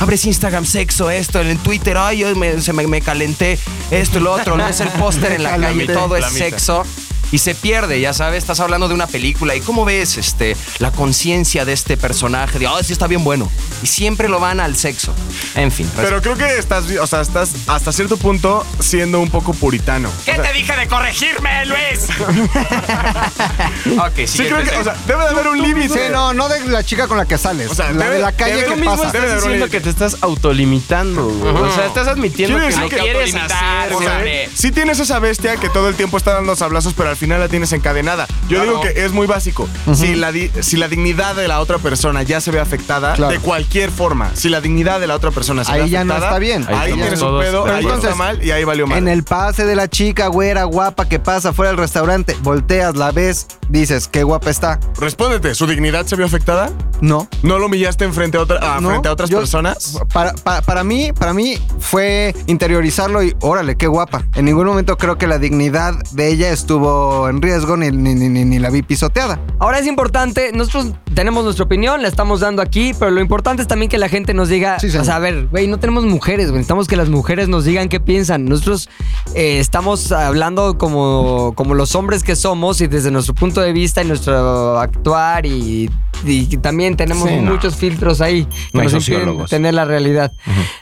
[0.00, 3.58] Abres Instagram, sexo, esto, en Twitter, ay, ay, me, se me, me calenté,
[3.90, 6.84] esto lo otro, no es el póster en la calle, todo es sexo.
[7.32, 10.90] Y se pierde, ya sabes, estás hablando de una película y cómo ves este, la
[10.90, 13.50] conciencia de este personaje, de, ay, sí está bien bueno.
[13.82, 15.14] Y siempre lo van al sexo.
[15.54, 15.88] En fin.
[15.96, 20.10] Pero creo que estás, o sea, estás hasta cierto punto siendo un poco puritano.
[20.24, 22.08] ¿Qué te dije de corregirme, Luis?
[23.98, 25.94] ok, Sí, creo que, o sea, debe de haber un límite.
[25.94, 27.70] Sí, no, no de la chica con la que sales.
[27.70, 29.12] O sea, la debe- de la calle debe- que tú mismo pasa.
[29.12, 31.52] debe un diciendo que te estás autolimitando, güey.
[31.54, 34.22] O sea, estás admitiendo que no que quieres autolimitar, hacer, O sea,
[34.54, 37.48] sí tienes esa bestia que todo el tiempo está dando sablazos, pero al final la
[37.48, 38.26] tienes encadenada.
[38.48, 39.68] Yo digo que es muy básico.
[39.94, 43.32] si, la di- si la dignidad de la otra persona ya se ve afectada, Claro.
[43.32, 46.14] de cualquier forma, si la dignidad de la otra persona se Ahí ve ya no
[46.14, 46.64] afectada, está bien.
[46.68, 48.98] Ahí, Ahí tienes un pedo, ahí Entonces, está mal y ahí valió mal.
[48.98, 53.12] En el pase de la chica güera guapa que pasa fuera del restaurante, volteas, la
[53.12, 54.80] ves, dices, qué guapa está.
[54.98, 56.70] Respóndete, ¿su dignidad se vio afectada?
[57.00, 57.28] No.
[57.42, 59.98] ¿No lo humillaste en frente a, otra- ah, No, frente a otras yo- personas?
[60.12, 64.24] Para, pa- para mí, para mí fue interiorizarlo y órale, qué guapa.
[64.34, 68.28] En ningún momento creo que la dignidad de ella estuvo en riesgo ni, ni, ni,
[68.44, 69.38] ni- la vi pisoteada.
[69.58, 73.68] Ahora es importante, nosotros tenemos nuestra opinión, la estamos dando aquí, pero lo importante es
[73.68, 75.02] también que la gente nos diga, Sí, señor.
[75.02, 77.88] o sea, a ver, güey, no tenemos mujeres, güey, necesitamos que las mujeres nos digan
[77.88, 78.44] qué piensan.
[78.44, 78.88] Nosotros
[79.34, 84.02] eh, estamos hablando como, como los hombres que somos y desde nuestro punto de vista
[84.02, 85.90] y nuestro actuar y,
[86.24, 87.52] y también tenemos Sí, no.
[87.52, 89.50] muchos filtros ahí que No nos impiden sociólogos.
[89.50, 90.32] tener la realidad.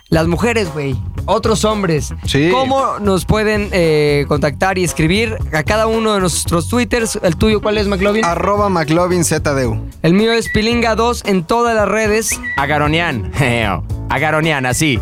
[0.08, 0.96] Las mujeres, güey,
[1.26, 2.48] otros hombres, Sí.
[2.50, 7.18] ¿cómo nos pueden eh, contactar y escribir a cada uno de nuestros twitters?
[7.22, 8.24] ¿El tuyo cuál es, McLovin?
[8.24, 9.80] Arroba McLovin ZDU.
[10.02, 12.40] El mío es Pilinga2 en todas las redes.
[12.56, 13.30] Agaronian.
[14.08, 14.98] Agaronian, así.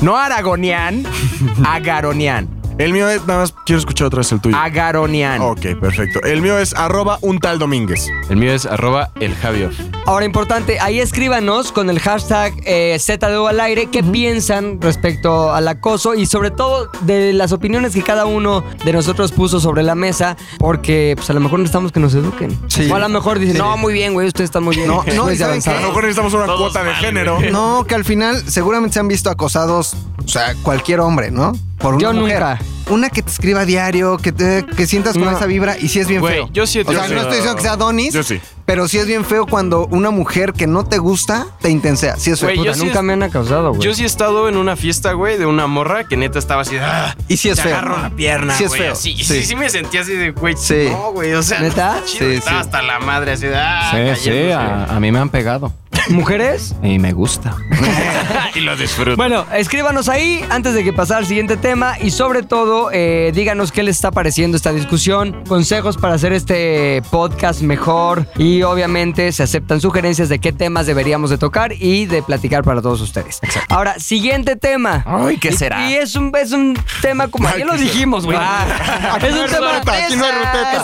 [0.00, 1.04] No Aragonian,
[1.64, 2.57] Agaronian.
[2.78, 4.56] El mío es, nada más quiero escuchar otra vez el tuyo.
[4.56, 5.40] Agaronian.
[5.42, 6.22] Ok, perfecto.
[6.22, 8.08] El mío es arroba un tal Domínguez.
[8.30, 9.74] El mío es arroba el Javioff.
[10.06, 15.66] Ahora, importante, ahí escríbanos con el hashtag eh, ZDU al aire qué piensan respecto al
[15.66, 19.96] acoso y sobre todo de las opiniones que cada uno de nosotros puso sobre la
[19.96, 22.56] mesa, porque pues a lo mejor necesitamos que nos eduquen.
[22.68, 22.88] Sí.
[22.90, 24.86] O a lo mejor dicen, no, muy bien, güey, ustedes están muy bien.
[24.86, 25.76] No, no, Después ¿y de saben avanzar.
[25.76, 27.36] A lo mejor necesitamos una Todos cuota de mal, género.
[27.38, 27.50] güey.
[27.50, 31.52] No, que al final seguramente se han visto acosados, o sea, cualquier hombre, ¿no?
[31.78, 32.40] Por una Yo mujer.
[32.40, 32.58] nunca.
[32.90, 35.30] Una que te escriba a diario, que, te- que sientas con No.
[35.36, 36.48] esa vibra y si es bien Güey, feo.
[36.54, 38.40] yo sí he O sea, tenido- no estoy diciendo que sea Donis, Yo sí.
[38.64, 42.16] pero sí es bien feo cuando una mujer que no te gusta te intensea.
[42.16, 42.46] Sí es feo.
[42.48, 43.82] Güey, Puta, yo sí nunca es- me han acosado, güey.
[43.82, 46.76] Yo sí he estado en una fiesta, güey, de una morra que neta estaba así.
[46.80, 47.76] ah, Y sí es te feo.
[47.76, 48.92] agarro la pierna, Sí es güey, feo.
[48.94, 49.10] así.
[49.12, 49.34] Y Sí.
[49.40, 50.88] sí, sí me sentía así de, güey, Sí.
[50.90, 51.92] no, güey, o sea, ¿Neta?
[51.92, 52.66] no está chido, Sí, estaba sí.
[52.68, 54.54] hasta la madre así de, ah, Sí, sí, cayéndose.
[54.54, 55.74] a, a mí me han pegado.
[56.08, 56.74] ¿Mujeres?
[56.82, 57.56] Y me gusta.
[58.54, 59.16] y lo disfruto.
[59.16, 63.72] Bueno, escríbanos ahí antes de que pasar al siguiente tema y sobre todo eh, díganos
[63.72, 69.42] qué les está pareciendo esta discusión, consejos para hacer este podcast mejor y obviamente se
[69.42, 73.40] aceptan sugerencias de qué temas deberíamos de tocar y de platicar para todos ustedes.
[73.68, 75.04] Ahora, siguiente tema.
[75.06, 75.90] Ay, ¿qué será?
[75.90, 77.48] Y, es, un, es un tema como...
[77.48, 78.38] Ay, Ya lo dijimos, güey.
[78.40, 79.18] Ah.
[79.22, 79.78] es un tema...
[79.78, 80.32] Aquí no hay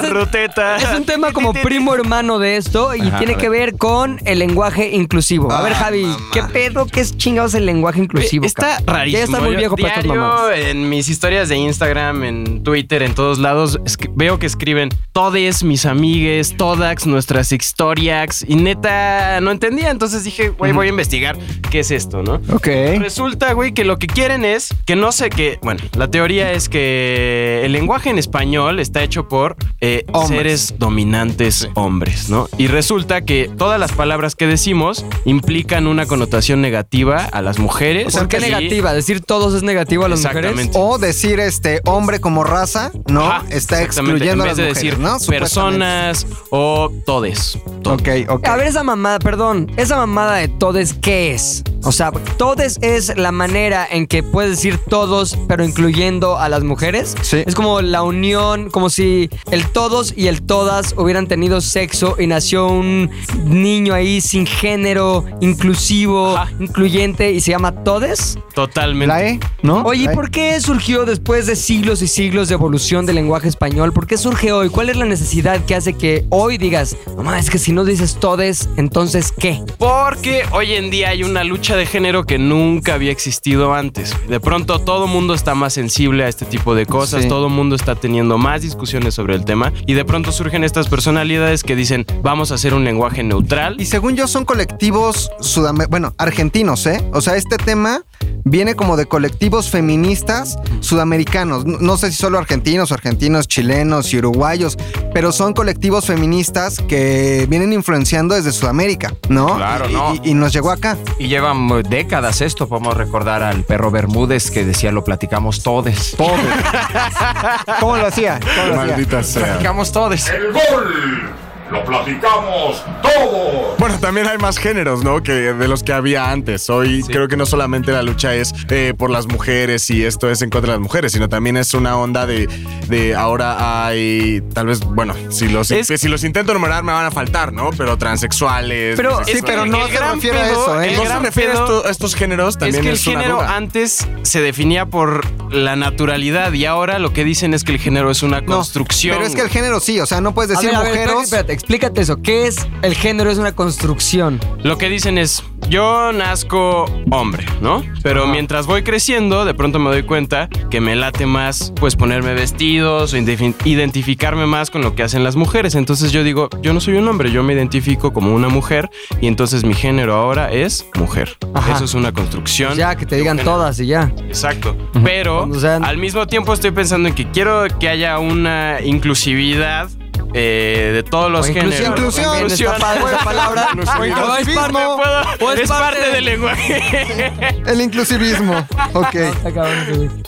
[0.11, 0.77] ruteta.
[0.77, 4.21] Es un- tema como primo hermano de esto y Ajá, tiene a que ver con
[4.25, 5.53] el lenguaje inclusivo.
[5.53, 6.19] A ver, Ah, Javi, mamá.
[6.33, 6.87] ¿qué pedo?
[6.87, 8.45] ¿Qué es chingados el lenguaje inclusivo?
[8.47, 8.87] Está cabrón?
[8.97, 9.19] rarísimo.
[9.19, 10.59] Ya está muy Yo viejo para estas mamadas.
[10.59, 14.89] En mis historias de Instagram, en Twitter, en todos lados, es que veo que escriben
[15.13, 18.45] todes, mis amigues, todax, nuestras historias.
[18.49, 19.91] Y neta, no entendía.
[19.91, 21.37] Entonces dije, güey, voy a investigar
[21.71, 22.41] qué es esto, ¿no?
[22.53, 22.67] Ok.
[22.99, 25.59] Resulta, güey, que lo que quieren es que no sé qué.
[25.63, 30.29] Bueno, la teoría es que el lenguaje en español está hecho por eh, Hombres.
[30.29, 32.49] seres dominantes hombres, ¿no?
[32.59, 38.17] Y resulta que todas las palabras que decimos implican una connotación negativa a las mujeres.
[38.17, 38.93] ¿Por qué negativa?
[38.93, 40.71] ¿Decir todos es negativo a las mujeres?
[40.75, 44.99] O decir este hombre como raza, no, Ajá, está excluyendo a las de mujeres, decir
[44.99, 45.19] ¿no?
[45.27, 47.59] Personas o todes.
[47.83, 47.95] Todo.
[47.95, 48.47] Ok, ok.
[48.49, 51.63] A ver, esa mamada, perdón, esa mamada de todes, ¿qué es?
[51.85, 56.65] O sea, todes es la manera en que puedes decir todos, pero incluyendo a las
[56.65, 57.15] mujeres.
[57.21, 57.43] Sí.
[57.47, 62.27] Es como la unión, como si el todos y el todas hubieran tenido sexo y
[62.27, 63.11] nació un
[63.45, 66.51] niño ahí sin género, inclusivo, Ajá.
[66.59, 68.39] incluyente y se llama todes.
[68.55, 69.07] Totalmente.
[69.15, 69.83] La E, ¿no?
[69.83, 70.11] Oye, ¿y E.
[70.15, 73.93] por qué surgió después de siglos y siglos de evolución del lenguaje español?
[73.93, 74.71] ¿Por qué surge hoy?
[74.71, 78.17] ¿Cuál es la necesidad que hace que hoy digas, mamá, es que si no dices
[78.19, 79.61] todes, entonces qué?
[79.79, 84.15] Porque hoy en día hay una lucha de género que nunca había existido antes.
[84.31, 87.29] De pronto todo mundo está más sensible a este tipo de cosas, Sí.
[87.29, 91.63] todo mundo está teniendo más discusiones sobre el tema y de pronto surgen estas personalidades
[91.63, 93.81] que dicen, vamos a hacer un lenguaje neutral.
[93.81, 97.05] Y según yo son colectivos sudamericanos, bueno, argentinos, ¿eh?
[97.13, 98.03] O sea, este tema
[98.47, 101.65] viene como de colectivos feministas sudamericanos.
[101.65, 104.77] No, no sé si solo argentinos, argentinos, chilenos y uruguayos,
[105.15, 109.57] pero son colectivos feministas que vienen influenciando desde Sudamérica, ¿no?
[109.57, 110.15] Claro, Y- no.
[110.23, 110.97] Y, y nos llegó acá.
[111.19, 112.69] Y llevan eh, décadas esto.
[112.69, 116.15] Podemos recordar al perro Bermúdez que decía lo platicamos todes.
[117.81, 118.41] ¿Cómo lo hacía?
[118.41, 118.95] ¿Cómo lo hacía?
[118.95, 119.54] Maldita sea.
[119.55, 120.29] Platicamos todes.
[120.31, 121.31] ¡El gol!
[121.71, 123.75] ¡Lo platicamos todo!
[123.79, 125.23] Bueno, también hay más géneros, ¿no?
[125.23, 126.69] Que de los que había antes.
[126.69, 130.43] Hoy creo que no solamente la lucha es eh, por las mujeres y esto es
[130.43, 132.49] en contra de las mujeres, sino también es una onda de,
[132.89, 137.07] de ahora hay, tal vez, bueno, si los, Es- si los intento enumerar me van
[137.07, 137.71] a faltar, ¿no?
[137.77, 138.97] Pero transexuales.
[138.97, 139.25] Pero-.
[139.25, 140.89] Sí, pero no el se gran refiere a pedo- eso, ¿eh?
[140.91, 143.07] el no se gran refiere a, esto- a estos géneros, también es que el es
[143.07, 143.57] una género duda.
[143.57, 148.11] antes se definía por la naturalidad y ahora lo que dicen es que el género
[148.11, 149.17] es una No, construcción.
[149.17, 151.07] Pero es que el género sí, o sea, no puedes A decir a ver, mujeres.
[151.07, 152.21] espérate, espérate, explícate eso.
[152.21, 153.31] ¿Qué es el género?
[153.31, 154.41] Es una construcción.
[154.63, 157.83] Lo que dicen es, yo nazco hombre, ¿no?
[158.03, 162.35] Pero mientras voy creciendo, de pronto me doy cuenta que me late más, pues ponerme
[162.35, 165.75] vestidos o identifi- identificarme más con lo que hacen las mujeres.
[165.75, 168.91] Entonces yo digo, yo no soy un hombre, yo me identifico como una mujer
[169.21, 171.37] y entonces mi género ahora es mujer.
[171.55, 171.75] Ajá.
[171.77, 172.75] Eso es una construcción.
[172.77, 174.13] Ya, que te digan todas y ya.
[174.27, 174.77] Exacto.
[175.03, 175.49] Pero
[175.83, 179.89] al mismo tiempo estoy pensando en que quiero que haya una inclusividad
[180.35, 181.95] eh, de todos los O inclusión.
[181.95, 182.19] géneros.
[182.19, 182.73] Inclusión.
[182.81, 183.69] Padre esa palabra.
[183.73, 184.29] Inclusividad.
[184.29, 184.97] O es parte- Inclusivismo.
[184.97, 187.33] Puedo- o es es parte parte de- del lenguaje.
[187.67, 188.67] El inclusivismo.
[188.95, 189.15] Ok.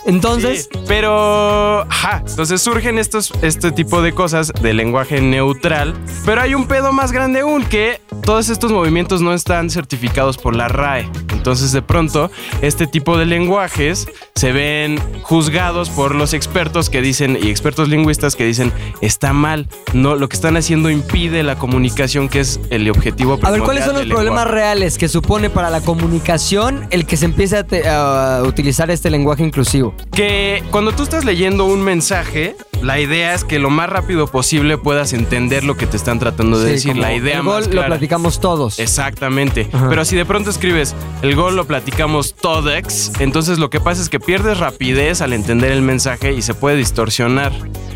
[0.06, 6.40] Entonces, Sí, pero, ajá, entonces surgen estos, este tipo de cosas de lenguaje neutral, pero
[6.40, 10.68] hay un pedo más grande aún que todos estos movimientos no están certificados por la
[10.68, 11.08] RAE.
[11.32, 12.30] Entonces, de pronto,
[12.62, 18.34] este tipo de lenguajes se ven juzgados por los expertos que dicen, y expertos lingüistas
[18.36, 22.88] que dicen, está mal, no, lo que están haciendo impide la comunicación, que es el
[22.90, 24.50] objetivo a ver, ¿cuáles son los problemas lenguaje?
[24.52, 29.10] reales que supone para la comunicación el que se empiece a, te- a utilizar este
[29.10, 29.94] lenguaje inclusivo?
[30.12, 34.78] Que cuando tú estás leyendo un mensaje, la idea es que lo más rápido posible
[34.78, 36.96] puedas entender lo que te están tratando de Sí, decir.
[36.96, 37.86] La idea el más gol lo clara.
[37.88, 38.78] platicamos todos.
[38.78, 39.68] Exactamente.
[39.72, 39.88] Ajá.
[39.88, 44.08] Pero si de pronto escribes el gol lo platicamos todex, entonces lo que pasa es
[44.08, 47.52] que pierdes rapidez al entender el mensaje y se puede distorsionar.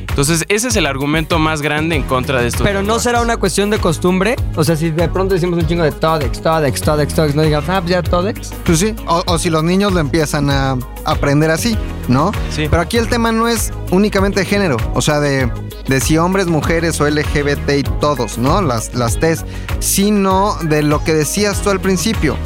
[0.09, 2.62] Entonces, ese es el argumento más grande en contra de estos.
[2.66, 4.35] Pero no será una cuestión de costumbre.
[4.57, 7.64] O sea, si de pronto decimos un chingo de Todex, Todex, Todex, Todex, no digas,
[7.69, 8.53] ah, pues ya Todex.
[8.64, 11.77] Pues sí, o, o si los niños lo empiezan a aprender así,
[12.08, 12.32] ¿no?
[12.54, 12.66] Sí.
[12.70, 15.50] Pero aquí el tema no es únicamente de género, o sea, de,
[15.88, 18.62] de si hombres, mujeres o LGBT y todos, ¿no?
[18.62, 19.44] Las, las Ts,
[19.78, 22.36] sino de lo que decías tú al principio.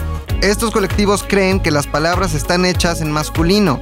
[0.40, 3.80] Estos colectivos creen que las palabras están hechas en masculino.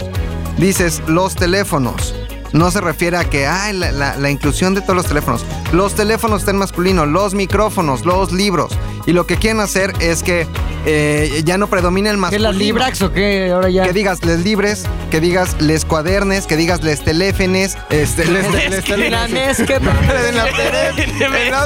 [0.59, 2.15] Dices, los teléfonos.
[2.53, 5.45] No se refiere a que, ay, la, la- la inclusión de todos los teléfonos.
[5.73, 8.73] Los teléfonos están en masculino, los micrófonos, los libros.
[9.07, 10.47] Y lo que quieren hacer es que
[10.85, 12.49] eh, ya no predomina el ¿Qué masculino.
[12.51, 13.51] las Librax o qué?
[13.53, 13.85] Ahora ya.
[13.85, 18.71] Que digas les libres, que digas les cuadernes, que digas les teléfones, este, les, les,
[18.71, 18.95] les ¿qué?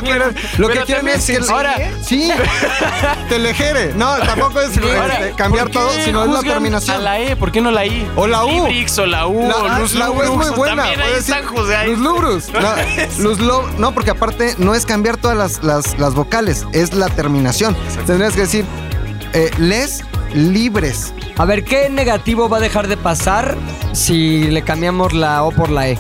[0.05, 0.59] Pérez.
[0.59, 2.31] Lo que quieren es que ahora- sí,
[3.29, 3.95] telejere.
[3.95, 6.97] No, tampoco es este, cambiar ¿por qué todo, sino es la terminación.
[6.97, 8.07] A la E, ¿por qué no la I?
[8.17, 8.67] O la U.
[8.67, 9.49] Librix o la U.
[9.49, 10.85] La, o Luz la U es muy buena.
[10.87, 11.37] Decir.
[11.87, 12.45] Luz Lubrus.
[12.57, 16.95] No, Luz Lo- no, porque aparte no es cambiar todas las, las, las vocales, es
[16.95, 17.77] la terminación.
[18.07, 18.65] Tendrías que decir
[19.33, 20.03] eh, les
[20.35, 21.13] libres.
[21.37, 23.57] A ver, ¿qué negativo va a dejar de pasar
[23.93, 25.99] si le cambiamos la O por la E?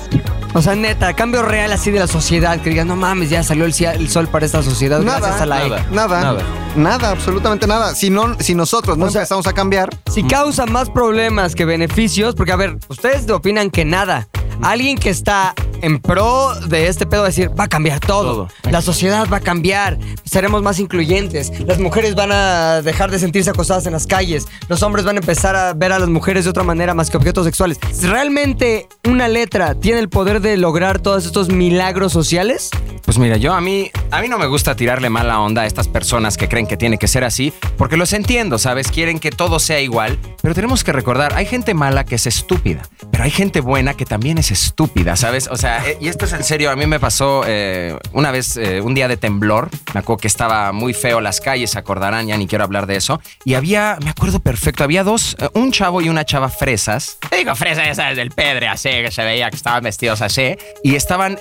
[0.54, 3.66] O sea, neta, cambio real así de la sociedad, que digan, no mames, ya salió
[3.66, 5.68] el, sol para esta sociedad gracias Nada, a la E.
[5.68, 5.86] nada.
[5.90, 6.42] Nada, Nada.
[6.76, 7.94] nada, absolutamente nada.
[7.94, 11.66] Si, no, si nosotros no O sea, empezamos a cambiar, Si causa más problemas que
[11.66, 14.28] beneficios, porque a ver, ustedes opinan que nada.
[14.62, 18.16] Alguien que está en pro de este pedo decir, va a cambiar todo.
[18.16, 18.48] Todo.
[18.70, 23.50] La sociedad va a cambiar, seremos más incluyentes, las mujeres van a dejar de sentirse
[23.50, 26.50] acosadas en las calles, los hombres van a empezar a ver a las mujeres de
[26.50, 27.78] otra manera más que objetos sexuales.
[28.02, 32.70] ¿Realmente una letra tiene el poder de lograr todos estos milagros sociales?
[33.04, 35.86] Pues mira, yo a mí, a mí no me gusta tirarle mala onda a estas
[35.86, 38.90] personas que creen que tiene que ser así, porque los entiendo, ¿sabes?
[38.90, 42.82] Quieren que todo sea igual, pero tenemos que recordar, hay gente mala que es estúpida,
[43.12, 45.48] pero hay gente buena que también es estúpida, ¿sabes?
[45.52, 48.56] O sea, eh, y esto es en serio, a mí me pasó eh, una vez,
[48.56, 52.26] eh, un día de temblor, me acuerdo que estaba muy feo las calles, se acordarán,
[52.26, 56.00] ya ni quiero hablar de eso, y había, me acuerdo perfecto, había dos, un chavo
[56.00, 59.82] y una chava fresas, digo fresas, sabes, del pedre así, que se veía que estaban
[59.82, 61.38] vestidos así, y estaban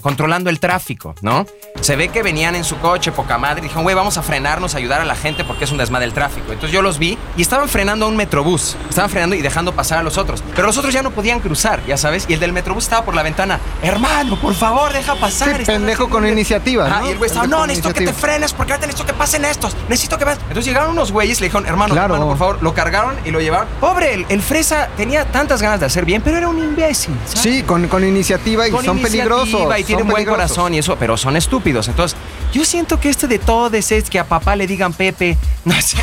[0.00, 1.46] controlando el tráfico, ¿no?
[1.80, 4.74] Se ve que venían en su coche, poca madre, y dijeron, güey, vamos a frenarnos,
[4.74, 6.52] a ayudar a la gente porque es un desmadre el tráfico.
[6.52, 9.98] Entonces yo los vi y estaban frenando a un metrobús, estaban frenando y dejando pasar
[9.98, 12.52] a los otros, pero los otros ya no podían cruzar, ya sabes, y el del
[12.52, 13.51] metrobús estaba por la ventana,
[13.82, 15.56] hermano, por favor, deja pasar.
[15.58, 16.34] Sí, pendejo con bien".
[16.34, 17.06] iniciativa, ¿no?
[17.06, 19.76] y el güey estaba, no, necesito que te frenes porque ahorita necesito que pasen estos,
[19.88, 20.40] necesito que pasen.
[20.42, 22.14] Entonces llegaron unos güeyes, le dijeron, hermano, Claro.
[22.14, 23.68] hermano, por favor, lo cargaron y lo llevaron.
[23.80, 27.14] Pobre, el, el fresa tenía tantas ganas de hacer bien, pero era un imbécil.
[27.26, 27.40] ¿sabes?
[27.40, 29.80] sí, con, con iniciativa y Con son iniciativa peligrosos.
[29.80, 31.88] Y tienen buen corazón y eso, pero son estúpidos.
[31.88, 32.16] Entonces,
[32.52, 35.36] yo siento que este de todo es que a papá le digan Pepe.
[35.64, 35.96] No sé.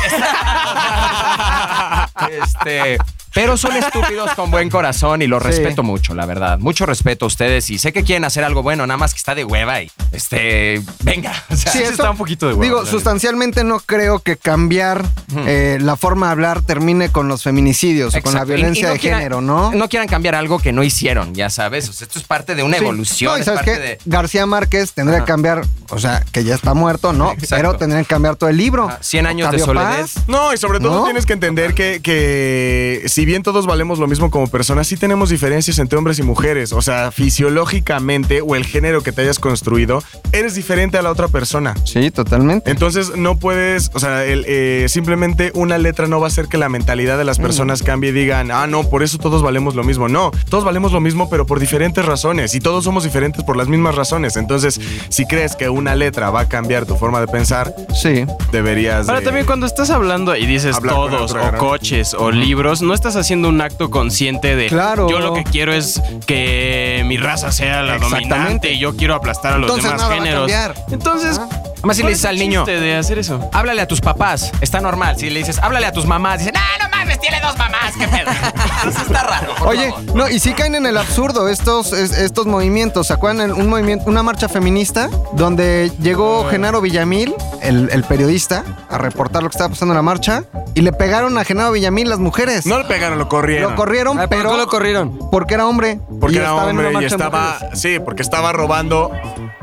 [2.30, 2.98] este.
[3.34, 5.48] Pero son estúpidos con buen corazón y los Sí.
[5.48, 6.58] respeto mucho, la verdad.
[6.58, 9.34] Mucho respeto a ustedes y sé que quieren hacer algo bueno, nada más que está
[9.34, 11.32] de hueva y este, venga.
[11.50, 15.04] O sea, Sí, esto- está un poquito de hueva, Digo, sustancialmente no creo que cambiar
[15.46, 18.52] eh, la forma de hablar termine con los feminicidios o con la Exacto.
[18.52, 19.72] Y- y violencia no de quieran- género, ¿no?
[19.72, 21.88] No quieran cambiar algo que no hicieron, ya sabes.
[21.88, 22.82] O sea, esto es parte de una Sí.
[22.84, 23.32] evolución.
[23.32, 23.80] No, y es sabes parte qué?
[23.80, 23.98] de.
[24.06, 25.26] García Márquez tendría Ajá.
[25.26, 27.32] que cambiar, o sea, que ya está muerto, ¿no?
[27.32, 27.56] Exacto.
[27.56, 28.88] Pero tendrían que cambiar todo el libro.
[28.88, 30.00] Ajá, 100 años de soledad.
[30.00, 30.14] Paz.
[30.26, 31.04] No, y sobre todo ¿No?
[31.04, 35.30] tienes que entender que, que si bien todos valemos lo mismo como personas, sí tenemos
[35.30, 36.72] diferencias entre hombres y mujeres.
[36.72, 41.28] O sea, fisiológicamente o el género que te hayas construido, eres diferente a la otra
[41.28, 41.74] persona.
[41.84, 42.70] Sí, totalmente.
[42.70, 46.58] Entonces no puedes, o sea, el, eh, simplemente una letra no va a hacer que
[46.58, 49.84] la mentalidad de las personas cambie y digan, ah, no, por eso todos valemos lo
[49.84, 50.08] mismo.
[50.08, 53.68] No, todos valemos lo mismo, pero por diferentes razones y todos somos diferentes por las
[53.68, 54.36] mismas razones.
[54.36, 58.24] Entonces, si crees que una letra va a cambiar tu forma de pensar, Sí.
[58.52, 59.08] deberías.
[59.08, 63.16] Ahora de- también cuando estás hablando y dices todos o coches o libros, no estás
[63.16, 65.08] haciendo un acto consciente de Claro.
[65.10, 69.54] yo lo que quiero es que mi raza sea la dominante y yo quiero aplastar
[69.54, 70.40] a los Entonces demás nada va a géneros.
[70.50, 70.74] cambiar.
[70.92, 71.40] Entonces,
[71.80, 73.48] Además, si le ¿cuál dices es al niño, de hacer eso.
[73.52, 75.16] háblale a tus papás, está normal.
[75.18, 78.06] Si le dices, háblale a tus mamás, dicen, ah, no mames, tiene dos mamás, qué
[78.06, 78.30] pedo.
[78.90, 79.54] Eso está raro.
[79.58, 80.14] por Oye, favor.
[80.14, 83.06] no, y sí caen en el absurdo estos, es- estos movimientos.
[83.06, 83.52] ¿Se acuerdan?
[83.52, 89.48] Un movimiento, una marcha feminista donde llegó Genaro Villamil, el, el periodista, a reportar lo
[89.48, 92.66] que estaba pasando en la marcha y le pegaron a Genaro Villamil las mujeres.
[92.66, 93.70] No le pegaron, lo corrieron.
[93.70, 95.18] lo corrieron, Ay, ¿por pero qué lo corrieron?
[95.30, 95.98] porque era hombre.
[96.20, 97.52] Porque y era estaba en una hombre y marcha de estaba.
[97.54, 97.80] mujeres.
[97.80, 99.10] Sí, porque estaba robando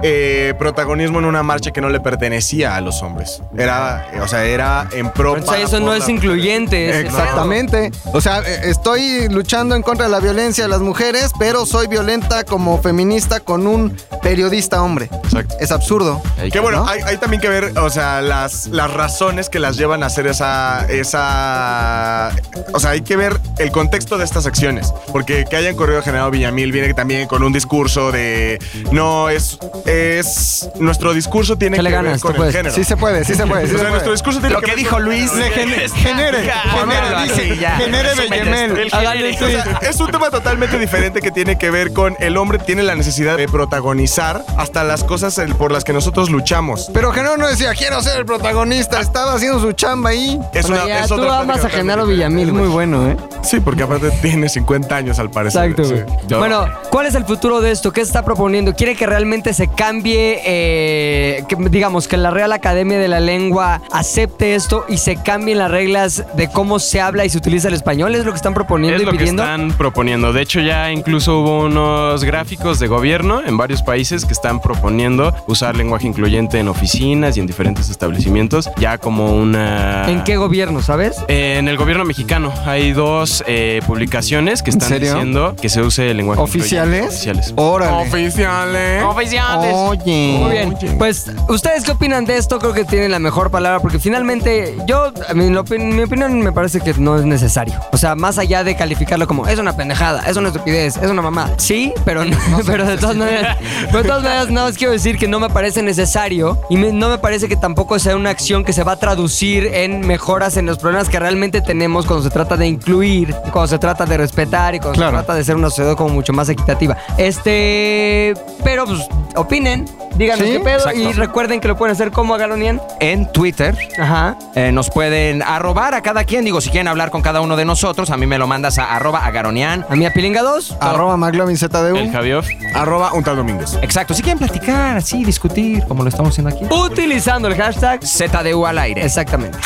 [0.03, 3.41] eh, protagonismo en una marcha que no le pertenecía a los hombres.
[3.57, 5.33] Era, eh, o sea, era en pro.
[5.33, 7.01] O sea, eso no es incluyente.
[7.01, 7.91] Exactamente.
[8.13, 11.87] O sea, eh, estoy luchando en contra de la violencia de las mujeres, pero soy
[11.87, 15.09] violenta como feminista con un periodista hombre.
[15.23, 15.55] Exacto.
[15.59, 16.21] Es absurdo.
[16.51, 16.89] Que bueno, ¿no?
[16.89, 20.27] hay, hay también que ver, o sea, las, las razones que las llevan a hacer
[20.27, 22.31] esa, esa.
[22.73, 24.93] O sea, hay que ver el contexto de estas acciones.
[25.11, 28.59] Porque que hayan corrido General Villamil viene también con un discurso de.
[28.91, 29.57] No, es.
[29.87, 32.55] Es nuestro discurso tiene que ganas, ver con el puedes.
[32.55, 32.75] género.
[32.75, 33.67] Sí se puede, sí se puede.
[33.67, 35.33] sí o se sea, nuestro discurso tiene Lo que que ver dijo con- Luis.
[35.33, 38.87] Le genere, genere, dice, genere Bellemel.
[38.93, 42.83] O sea, es un tema totalmente diferente que tiene que ver con el hombre tiene
[42.83, 46.89] la necesidad de protagonizar hasta las cosas por las que nosotros luchamos.
[46.93, 48.99] Pero Genaro no decía, quiero ser el protagonista.
[48.99, 50.39] Estaba haciendo su chamba ahí.
[50.53, 53.17] Es una, ya, es tú otra amas a Genaro Villamil, Es muy bueno, ¿eh?
[53.43, 55.71] Sí, porque aparte tiene 50 años al parecer.
[55.71, 55.85] Exacto.
[56.27, 56.35] Sí.
[56.35, 57.91] Bueno, ¿cuál es el futuro de esto?
[57.93, 58.75] ¿Qué se está proponiendo?
[58.75, 63.81] ¿Quiere que realmente se cambie, eh, que, digamos, que la Real Academia de la Lengua
[63.91, 67.75] acepte esto y se cambien las reglas de cómo se habla y se utiliza el
[67.75, 68.15] español?
[68.15, 69.43] ¿Es lo que están proponiendo Es y lo que pidiendo?
[69.43, 70.33] están proponiendo.
[70.33, 75.33] De hecho, ya incluso hubo unos gráficos de gobierno en varios países que están proponiendo
[75.47, 80.09] usar lenguaje incluyente en oficinas y en diferentes establecimientos, ya como una...
[80.09, 81.17] ¿En qué gobierno, sabes?
[81.27, 86.09] Eh, en el gobierno mexicano hay dos eh, publicaciones que están diciendo que se use
[86.09, 86.87] el lenguaje ¿Oficiales?
[86.87, 87.07] incluyente.
[87.15, 87.53] Oficiales.
[87.55, 88.07] Órale.
[88.07, 89.03] Oficiales.
[89.03, 89.66] Oficiales.
[89.73, 90.37] Oye.
[90.39, 90.97] Muy bien.
[90.97, 92.59] Pues, ¿ustedes qué opinan de esto?
[92.59, 96.39] Creo que tienen la mejor palabra porque finalmente yo, a mí, lo opin- mi opinión
[96.41, 97.75] me parece que no es necesario.
[97.91, 101.21] O sea, más allá de calificarlo como es una pendejada, es una estupidez, es una
[101.21, 101.53] mamada.
[101.57, 103.57] Sí, pero no, pero de todas maneras,
[103.91, 107.09] de todas maneras nada más quiero decir que no me parece necesario y me- no
[107.09, 110.65] me parece que tampoco sea una acción que se va a traducir en mejoras en
[110.65, 114.75] los problemas que realmente tenemos cuando se trata de incluir, cuando se trata de respetar
[114.75, 115.11] y cuando Claro.
[115.17, 116.97] se trata de ser una sociedad como mucho más equitativa.
[117.17, 118.99] Este, pero pues
[119.37, 120.99] opinen, díganos Sí, qué pedo exacto.
[120.99, 122.81] y recuerden que lo pueden hacer como Agaronian.
[122.99, 124.35] En Twitter Ajá.
[124.55, 126.45] eh, nos pueden arrobar a cada quien.
[126.45, 128.95] Digo, si quieren hablar con cada uno de nosotros, a mí me lo mandas a
[128.95, 129.85] arroba agaronian.
[129.89, 130.77] A mí a Pilinga 2.
[130.79, 132.11] Arroba El ZDU.
[132.11, 132.47] Javioff.
[132.73, 133.77] Arroba un tal Domínguez.
[133.81, 134.13] Exacto.
[134.13, 136.65] Si quieren platicar, así, discutir, como lo estamos haciendo aquí.
[136.73, 138.03] Utilizando el hashtag.
[138.03, 139.03] ZDU al aire.
[139.05, 139.57] Exactamente.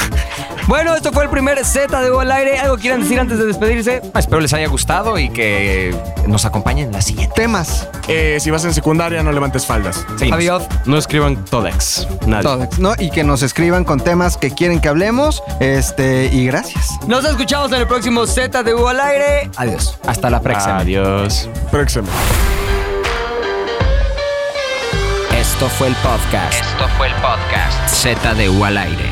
[0.68, 2.58] Bueno, esto fue el primer Z de O al aire.
[2.60, 4.02] ¿Algo quieran decir antes de despedirse?
[4.16, 5.96] Espero les haya gustado y que
[6.28, 7.34] nos acompañen en la siguiente.
[7.36, 7.88] Temas.
[8.08, 10.06] Eh, si vas en secundaria, no levantes faldas.
[10.18, 10.38] Seguimos.
[10.40, 10.64] Adiós.
[10.86, 12.08] No escriban Todex.
[12.26, 12.44] Nadie.
[12.44, 12.94] Todex, ¿no?
[12.98, 15.44] Y que nos escriban con temas que quieren que hablemos.
[15.60, 16.90] Este, y gracias.
[17.08, 19.50] Nos escuchamos en el próximo Z de O al aire.
[19.58, 19.98] Adiós.
[20.08, 20.78] Hasta la próxima.
[20.80, 21.50] Adiós.
[21.72, 22.08] Próximo.
[25.38, 26.54] Esto fue el podcast.
[26.54, 27.90] Esto fue el podcast.
[27.90, 29.11] ZDU al aire.